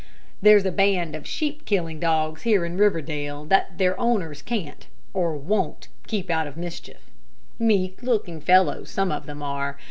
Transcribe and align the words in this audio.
There's 0.41 0.65
a 0.65 0.71
band 0.71 1.15
of 1.15 1.27
sheep 1.27 1.63
killing 1.63 1.99
dogs 1.99 2.41
here 2.41 2.65
in 2.65 2.75
Riverdale, 2.75 3.45
that 3.45 3.77
their 3.77 3.99
owners 3.99 4.41
can't, 4.41 4.87
or 5.13 5.35
won't, 5.37 5.89
keep 6.07 6.31
out 6.31 6.47
of 6.47 6.57
mischief. 6.57 7.11
Meek 7.59 8.01
looking 8.01 8.41
fellows 8.41 8.89
some 8.89 9.11
of 9.11 9.27
them 9.27 9.43
are. 9.43 9.77